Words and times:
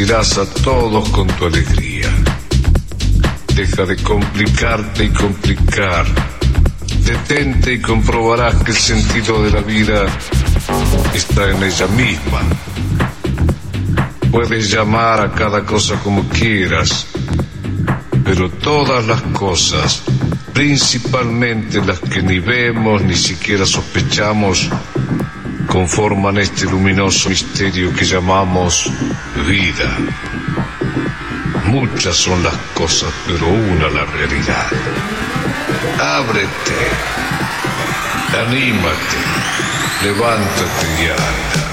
bendecirás 0.00 0.38
a 0.38 0.46
todos 0.62 1.10
con 1.10 1.26
tu 1.26 1.44
alegría. 1.44 2.08
Deja 3.54 3.84
de 3.84 3.96
complicarte 3.96 5.04
y 5.04 5.10
complicar. 5.10 6.06
Detente 7.04 7.74
y 7.74 7.80
comprobarás 7.80 8.54
que 8.64 8.70
el 8.70 8.76
sentido 8.78 9.42
de 9.42 9.50
la 9.50 9.60
vida 9.60 10.06
está 11.14 11.50
en 11.50 11.62
ella 11.62 11.86
misma. 11.88 12.40
Puedes 14.30 14.70
llamar 14.70 15.20
a 15.20 15.32
cada 15.32 15.66
cosa 15.66 15.96
como 16.02 16.26
quieras, 16.28 17.06
pero 18.24 18.48
todas 18.48 19.06
las 19.06 19.20
cosas 19.38 20.02
principalmente 20.54 21.84
las 21.84 22.00
que 22.00 22.22
ni 22.22 22.38
vemos 22.38 23.02
ni 23.02 23.16
siquiera 23.16 23.66
sospechamos, 23.66 24.70
conforman 25.66 26.38
este 26.38 26.64
luminoso 26.64 27.28
misterio 27.28 27.92
que 27.94 28.04
llamamos 28.04 28.90
vida. 29.42 29.96
Muchas 31.66 32.16
son 32.16 32.42
las 32.42 32.56
cosas, 32.74 33.12
pero 33.26 33.46
una 33.48 33.88
la 33.88 34.04
realidad. 34.04 34.66
Ábrete, 36.00 36.80
anímate, 38.46 39.18
levántate 40.02 41.02
y 41.02 41.06
anda. 41.06 41.69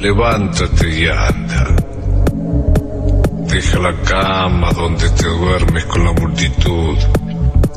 Levántate 0.00 0.88
y 0.88 1.06
anda. 1.06 1.76
Deja 3.48 3.78
la 3.80 3.92
cama 4.02 4.72
donde 4.72 5.08
te 5.10 5.26
duermes 5.26 5.84
con 5.84 6.04
la 6.04 6.12
multitud 6.12 6.96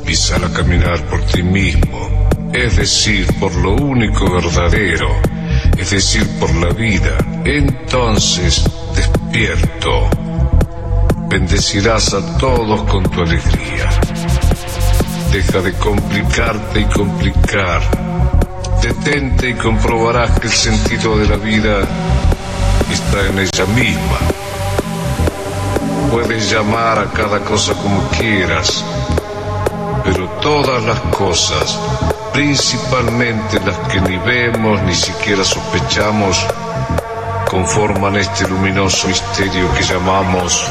y 0.06 0.14
sal 0.14 0.44
a 0.44 0.52
caminar 0.52 1.00
por 1.06 1.20
ti 1.26 1.42
mismo 1.42 2.24
es 2.54 2.76
decir, 2.76 3.26
por 3.40 3.52
lo 3.56 3.72
único 3.72 4.30
verdadero, 4.32 5.08
es 5.84 5.90
decir, 5.90 6.26
por 6.40 6.52
la 6.54 6.72
vida. 6.72 7.18
Entonces, 7.44 8.64
despierto, 8.96 10.08
bendecirás 11.28 12.14
a 12.14 12.38
todos 12.38 12.90
con 12.90 13.02
tu 13.02 13.20
alegría. 13.20 13.90
Deja 15.30 15.60
de 15.60 15.74
complicarte 15.74 16.80
y 16.80 16.84
complicar. 16.86 17.82
Detente 18.80 19.50
y 19.50 19.54
comprobarás 19.54 20.40
que 20.40 20.46
el 20.46 20.54
sentido 20.54 21.18
de 21.18 21.28
la 21.28 21.36
vida 21.36 21.80
está 22.90 23.26
en 23.28 23.40
ella 23.40 23.66
misma. 23.74 24.18
Puedes 26.10 26.50
llamar 26.50 26.98
a 26.98 27.10
cada 27.12 27.40
cosa 27.40 27.74
como 27.74 28.08
quieras, 28.08 28.82
pero 30.02 30.30
todas 30.40 30.82
las 30.82 31.00
cosas 31.14 31.78
principalmente 32.34 33.60
las 33.64 33.78
que 33.88 34.00
ni 34.00 34.16
vemos 34.18 34.82
ni 34.82 34.94
siquiera 34.94 35.44
sospechamos, 35.44 36.44
conforman 37.48 38.16
este 38.16 38.48
luminoso 38.48 39.06
misterio 39.06 39.72
que 39.72 39.84
llamamos 39.84 40.66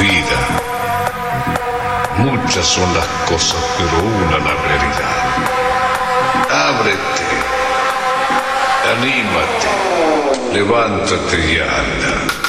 vida. 0.00 0.38
Muchas 2.18 2.66
son 2.66 2.92
las 2.92 3.06
cosas, 3.28 3.64
pero 3.78 4.02
una 4.02 4.38
la 4.38 4.54
realidad. 4.62 5.14
Ábrete, 6.50 7.26
anímate, 8.96 9.68
levántate 10.54 11.52
y 11.52 11.58
anda. 11.60 12.45